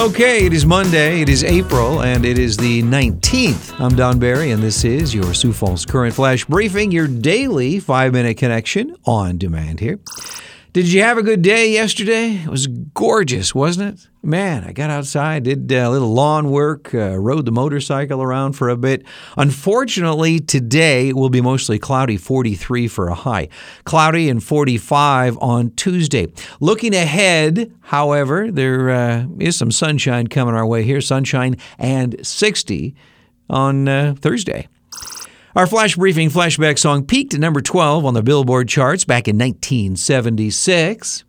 [0.00, 3.78] Okay, it is Monday, it is April, and it is the 19th.
[3.78, 8.14] I'm Don Barry, and this is your Sioux Falls Current Flash Briefing, your daily five
[8.14, 10.00] minute connection on demand here.
[10.72, 12.34] Did you have a good day yesterday?
[12.44, 14.08] It was gorgeous, wasn't it?
[14.22, 18.68] Man, I got outside, did a little lawn work, uh, rode the motorcycle around for
[18.68, 19.04] a bit.
[19.36, 23.48] Unfortunately, today will be mostly cloudy, 43 for a high.
[23.82, 26.28] Cloudy and 45 on Tuesday.
[26.60, 32.94] Looking ahead, however, there uh, is some sunshine coming our way here, sunshine and 60
[33.48, 34.68] on uh, Thursday.
[35.56, 39.36] Our flash briefing flashback song peaked at number 12 on the Billboard charts back in
[39.36, 41.24] 1976.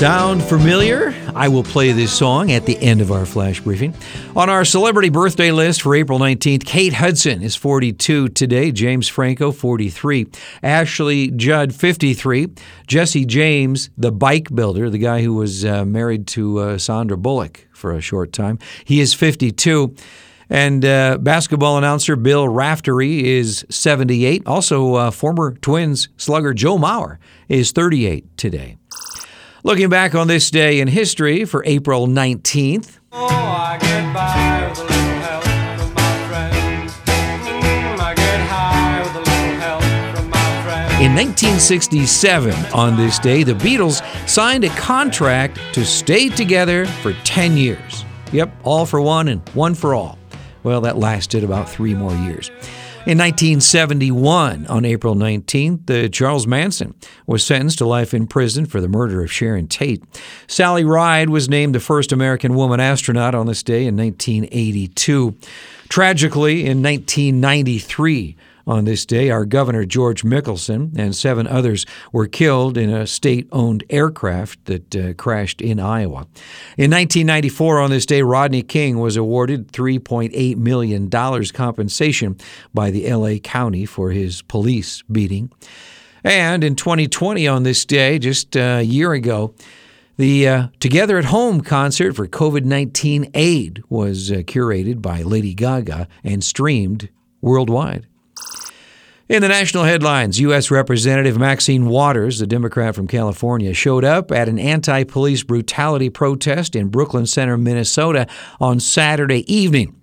[0.00, 1.14] Sound familiar?
[1.34, 3.94] I will play this song at the end of our flash briefing.
[4.34, 9.52] On our celebrity birthday list for April 19th, Kate Hudson is 42 today, James Franco
[9.52, 10.26] 43,
[10.62, 12.48] Ashley Judd 53,
[12.86, 17.68] Jesse James, the bike builder, the guy who was uh, married to uh, Sandra Bullock
[17.70, 19.94] for a short time, he is 52.
[20.48, 24.46] And uh, basketball announcer Bill Raftery is 78.
[24.46, 27.18] Also, uh, former Twins slugger Joe Mauer
[27.50, 28.78] is 38 today.
[29.62, 32.98] Looking back on this day in history for April 19th.
[33.12, 33.26] Oh,
[41.00, 47.58] in 1967, on this day, the Beatles signed a contract to stay together for 10
[47.58, 48.04] years.
[48.32, 50.18] Yep, all for one and one for all.
[50.62, 52.50] Well, that lasted about three more years.
[53.06, 56.94] In 1971, on April 19th, uh, Charles Manson
[57.26, 60.04] was sentenced to life in prison for the murder of Sharon Tate.
[60.46, 65.34] Sally Ride was named the first American woman astronaut on this day in 1982.
[65.88, 68.36] Tragically, in 1993,
[68.70, 73.48] on this day, our governor, George Mickelson, and seven others were killed in a state
[73.50, 76.28] owned aircraft that uh, crashed in Iowa.
[76.78, 82.36] In 1994, on this day, Rodney King was awarded $3.8 million compensation
[82.72, 85.50] by the LA County for his police beating.
[86.22, 89.52] And in 2020, on this day, just a year ago,
[90.16, 95.54] the uh, Together at Home concert for COVID 19 aid was uh, curated by Lady
[95.54, 97.08] Gaga and streamed
[97.40, 98.06] worldwide.
[99.30, 100.72] In the national headlines, U.S.
[100.72, 106.74] Representative Maxine Waters, the Democrat from California, showed up at an anti police brutality protest
[106.74, 108.26] in Brooklyn Center, Minnesota
[108.58, 109.94] on Saturday evening.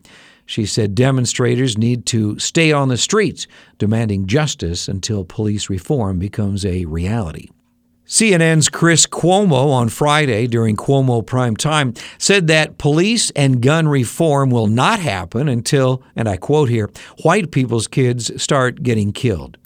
[0.46, 6.66] She said demonstrators need to stay on the streets, demanding justice until police reform becomes
[6.66, 7.50] a reality.
[8.08, 14.50] CNN's Chris Cuomo on Friday during Cuomo Prime Time said that police and gun reform
[14.50, 16.90] will not happen until, and I quote here,
[17.24, 19.58] white people's kids start getting killed.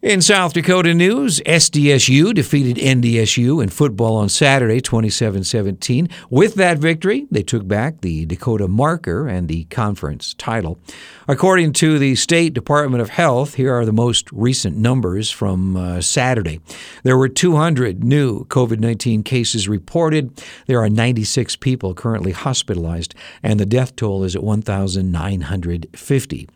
[0.00, 6.08] In South Dakota news, SDSU defeated NDSU in football on Saturday, 27 17.
[6.30, 10.78] With that victory, they took back the Dakota marker and the conference title.
[11.26, 16.00] According to the State Department of Health, here are the most recent numbers from uh,
[16.00, 16.60] Saturday.
[17.02, 20.40] There were 200 new COVID 19 cases reported.
[20.68, 26.48] There are 96 people currently hospitalized, and the death toll is at 1,950.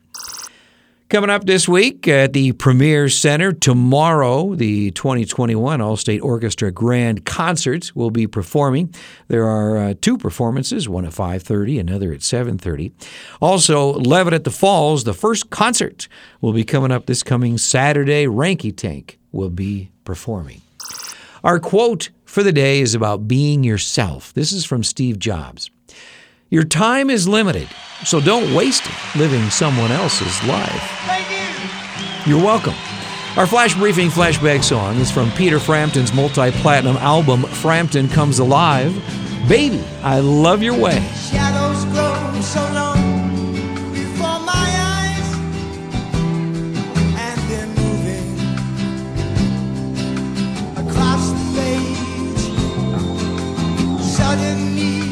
[1.12, 7.94] Coming up this week at the Premier Center tomorrow, the 2021 All-State Orchestra Grand Concerts
[7.94, 8.94] will be performing.
[9.28, 12.92] There are uh, two performances, one at 5:30, another at 7:30.
[13.42, 16.08] Also, Levitt at the Falls, the first concert
[16.40, 18.24] will be coming up this coming Saturday.
[18.24, 20.62] Ranky Tank will be performing.
[21.44, 24.32] Our quote for the day is about being yourself.
[24.32, 25.70] This is from Steve Jobs.
[26.52, 27.66] Your time is limited,
[28.04, 30.82] so don't waste it living someone else's life.
[31.06, 31.30] Thank
[32.26, 32.30] you.
[32.30, 32.74] You're welcome.
[33.38, 38.92] Our flash briefing flashback song is from Peter Frampton's multi platinum album, Frampton Comes Alive.
[39.48, 41.00] Baby, I Love Your Way.
[41.14, 42.92] Shadows grow so long.
[54.02, 55.11] suddenly